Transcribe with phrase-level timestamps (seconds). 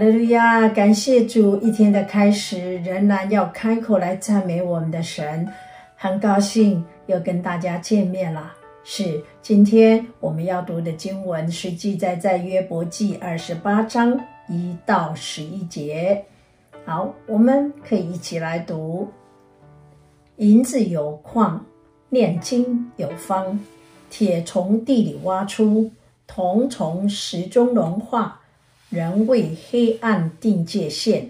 [0.00, 0.66] 利路亚！
[0.66, 5.46] 感谢主，一天的开始仍然要开口来赞美我们的神。
[5.94, 8.50] 很高兴又跟大家见面了。
[8.82, 14.18] 是今天我们要读的经文是记载在约伯记二十八章
[14.48, 16.24] 一到十一节。
[16.86, 19.06] 好，我们可以一起来读：
[20.36, 21.62] 银子有矿，
[22.08, 23.58] 炼金有方，
[24.08, 25.90] 铁从地里挖出，
[26.26, 28.39] 铜从石中融化。
[28.90, 31.22] 人为黑暗定界限，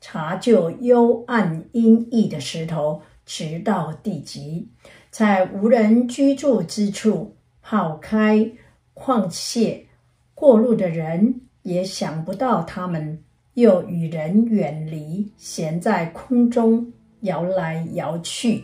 [0.00, 4.68] 查究幽暗阴翳的石头，直到地极，
[5.10, 7.34] 在无人居住之处
[7.66, 8.48] 刨开
[8.94, 9.84] 矿穴，
[10.32, 13.20] 过路的人也想不到他们，
[13.54, 16.92] 又与人远离，闲在空中
[17.22, 18.62] 摇来摇去。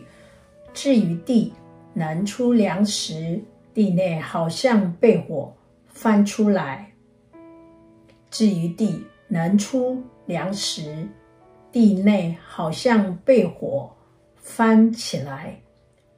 [0.73, 1.51] 至于地，
[1.93, 3.37] 能出粮食，
[3.73, 5.53] 地内好像被火
[5.87, 6.94] 翻出来。
[8.37, 11.07] 至于地能出粮食，
[11.71, 13.89] 地内好像被火
[14.35, 15.57] 翻起来。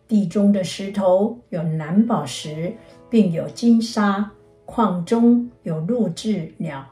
[0.08, 2.74] 地中的石头有蓝宝石，
[3.08, 4.32] 并有金沙；
[4.66, 6.84] 矿中有陆雉鸟，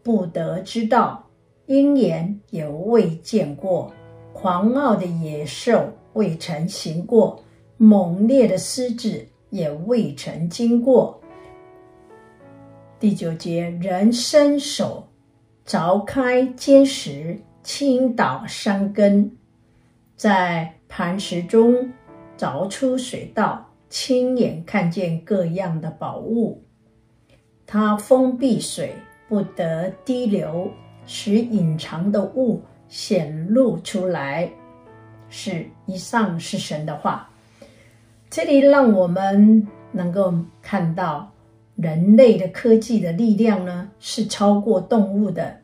[0.00, 1.24] 不得知道；
[1.66, 3.92] 鹰眼也未见过，
[4.32, 7.42] 狂傲的野兽未曾行过，
[7.78, 11.20] 猛烈的狮子也未曾经过。
[13.00, 15.06] 第九节，人伸手
[15.64, 19.30] 凿开坚石，倾倒山根，
[20.16, 21.92] 在磐石中
[22.36, 26.60] 凿出水道，亲眼看见各样的宝物。
[27.64, 28.92] 他封闭水，
[29.28, 30.68] 不得滴流，
[31.06, 34.50] 使隐藏的物显露出来。
[35.28, 37.30] 是，以上是神的话。
[38.28, 41.30] 这里让我们能够看到。
[41.80, 45.60] 人类的科技的力量呢，是超过动物的，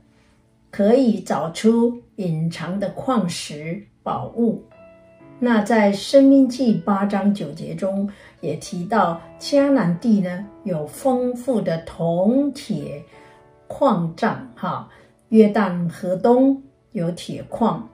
[0.71, 4.63] 可以找出隐藏的矿石宝物。
[5.41, 8.09] 那在《生命记》八章九节中
[8.41, 13.03] 也提到，迦南地呢有丰富的铜铁
[13.67, 14.89] 矿藏，哈，
[15.31, 17.89] 约旦河东有铁矿，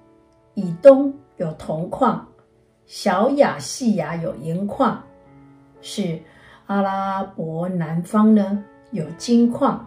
[0.52, 2.28] 以东有铜矿，
[2.84, 5.02] 小亚细亚有银矿，
[5.80, 6.20] 是。
[6.70, 9.84] 阿拉伯南方呢有金矿，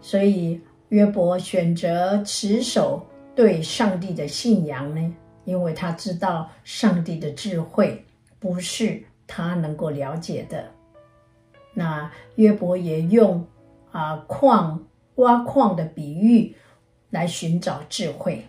[0.00, 0.58] 所以
[0.88, 5.14] 约伯选择持守对上帝的信仰呢，
[5.44, 8.02] 因为他知道上帝的智慧
[8.40, 10.64] 不是他能够了解的。
[11.74, 13.46] 那约伯也用
[13.90, 14.82] 啊矿
[15.16, 16.56] 挖矿的比喻
[17.10, 18.42] 来寻找智慧，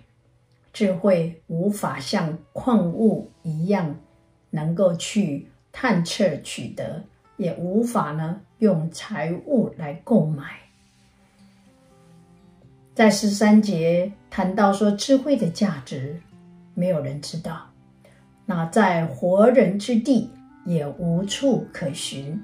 [0.72, 3.94] 智慧无法像矿物一样
[4.50, 7.04] 能够去探测取得。
[7.44, 10.46] 也无法呢用财物来购买。
[12.96, 16.18] 在十三节谈到说智慧的价值，
[16.74, 17.70] 没有人知道。
[18.46, 20.30] 那在活人之地
[20.64, 22.42] 也无处可寻。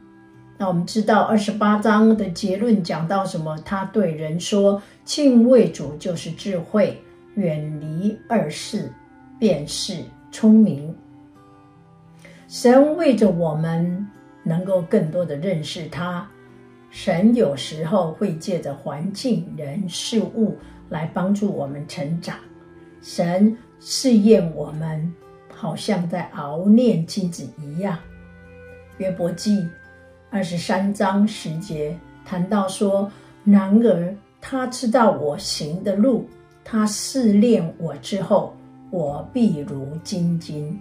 [0.58, 3.58] 那我们知道二十八章的结论讲到什么？
[3.60, 7.02] 他对人说：“敬畏主就是智慧，
[7.36, 8.92] 远离二世
[9.40, 10.94] 便是聪明。”
[12.50, 14.06] 神为着我们。
[14.50, 16.28] 能够更多的认识他，
[16.90, 20.58] 神有时候会借着环境、人、事物
[20.90, 22.36] 来帮助我们成长。
[23.00, 25.14] 神试验我们，
[25.54, 27.96] 好像在熬炼金子一样。
[28.98, 29.70] 约伯记
[30.32, 31.96] 二十三章十节
[32.26, 33.10] 谈到说
[33.46, 36.28] ：“然而他知道我行的路，
[36.64, 38.56] 他试炼我之后，
[38.90, 40.76] 我必如精金。”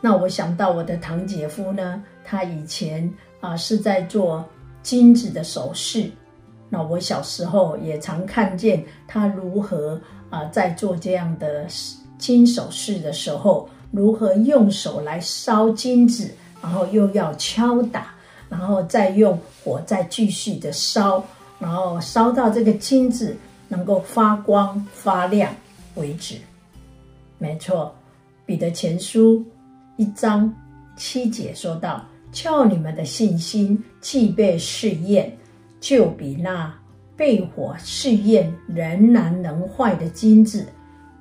[0.00, 4.44] 那我想到我的堂姐夫呢，他以前啊、是在做
[4.82, 6.10] 金子的首饰。
[6.68, 10.00] 那我小时候也常看见他如何
[10.30, 11.66] 啊、在做这样的
[12.16, 16.30] 金首饰的时候，如何用手来烧金子，
[16.62, 18.14] 然后又要敲打，
[18.48, 21.22] 然后再用火再继续的烧，
[21.58, 23.36] 然后烧到这个金子
[23.68, 25.52] 能够发光发亮
[25.96, 26.36] 为止。
[27.38, 27.94] 没错，
[28.46, 29.44] 彼得前书。
[30.00, 30.50] 一章
[30.96, 32.02] 七节说道
[32.32, 35.30] ：“叫你们的信心既被试验，
[35.78, 36.74] 就比那
[37.18, 40.66] 被火试验仍然能坏的金子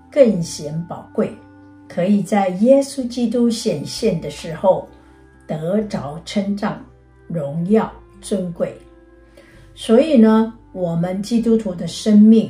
[0.10, 1.30] 更显宝贵，
[1.90, 4.88] 可以在耶稣基督显现的时候
[5.46, 6.82] 得着称赞、
[7.28, 7.92] 荣耀、
[8.22, 8.74] 尊贵。
[9.76, 12.50] 所以呢，我们基督徒的生命，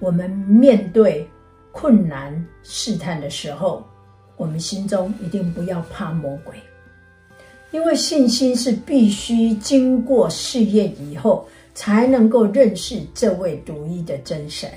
[0.00, 1.28] 我们面对
[1.72, 3.86] 困难试探的时候。”
[4.42, 6.56] 我们心中一定不要怕魔鬼，
[7.70, 14.68] 因为信心是必须经过试验以后才能够认识这位独一的真神。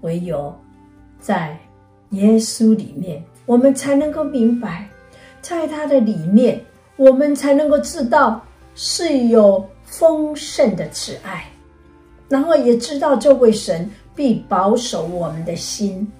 [0.00, 0.58] 唯有
[1.20, 1.58] 在
[2.12, 4.88] 耶稣里面，我们才能够明白，
[5.42, 6.58] 在他的里面，
[6.96, 8.42] 我们才能够知道
[8.74, 11.44] 是有丰盛的慈爱，
[12.30, 16.10] 然后也知道这位神必保守我们的心。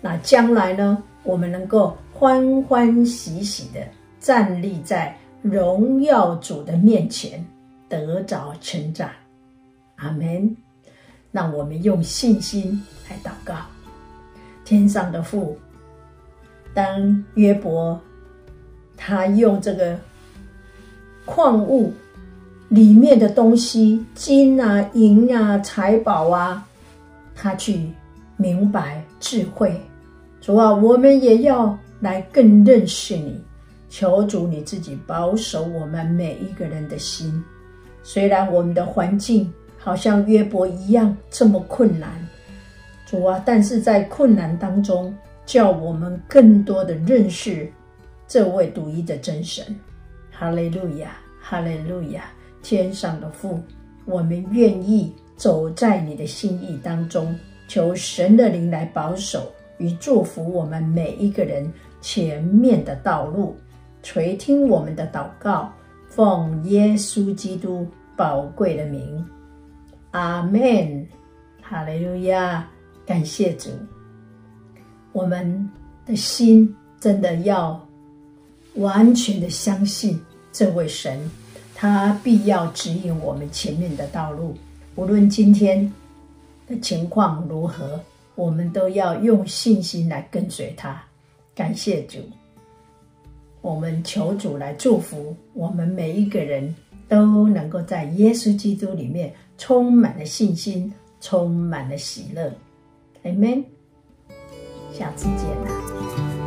[0.00, 3.80] 那将来呢，我们能够欢欢喜喜的
[4.20, 7.44] 站立在荣耀主的面前，
[7.88, 9.10] 得着成长。
[9.96, 10.56] 阿门。
[11.30, 13.54] 让我们用信心来祷告。
[14.64, 15.58] 天上的父，
[16.72, 18.00] 当约伯
[18.96, 19.96] 他用这个
[21.26, 21.92] 矿物
[22.70, 26.66] 里面的东西，金啊、银啊、财宝啊，
[27.34, 27.90] 他去
[28.38, 29.78] 明白智慧。
[30.48, 33.38] 主啊，我们也要来更认识你。
[33.90, 37.44] 求主你自己保守我们每一个人的心。
[38.02, 42.26] 虽然我们的环境好像约伯一样这么困难，
[43.04, 45.14] 主啊，但是在困难当中，
[45.44, 47.70] 叫我们更多的认识
[48.26, 49.62] 这位独一的真神。
[50.30, 51.10] 哈利路亚，
[51.42, 52.24] 哈利路亚！
[52.62, 53.60] 天上的父，
[54.06, 63.56] 我们愿意走在你的心意当中，求神的灵来保守与祝福我们每一个人前面的道路。
[64.00, 65.72] 垂听我们的祷告，
[66.08, 67.86] 奉耶稣基督
[68.16, 69.24] 宝贵的名，
[70.12, 71.06] 阿门，
[71.60, 72.66] 哈利路亚！
[73.04, 73.70] 感谢主，
[75.12, 75.68] 我们
[76.06, 77.84] 的心真的要
[78.74, 80.18] 完全的相信
[80.52, 81.18] 这位神，
[81.74, 84.54] 他必要指引我们前面的道路。
[84.94, 85.92] 无论今天
[86.68, 87.98] 的情况如何，
[88.38, 91.02] 我们都要用信心来跟随他。
[91.56, 92.20] 感谢主。
[93.60, 96.72] 我们求主来祝福我们每一个人，
[97.08, 102.54] 都能够在耶稣基督里面充满了信心，充满了喜乐。
[103.24, 103.64] Amen。
[104.92, 106.37] 下次见啦。